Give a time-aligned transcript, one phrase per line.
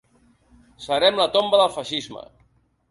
[0.85, 2.27] Serem la tomba del feixisme.